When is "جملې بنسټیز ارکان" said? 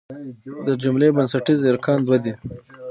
0.81-1.99